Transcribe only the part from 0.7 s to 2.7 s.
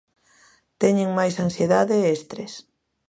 Teñen máis ansiedade e estrés.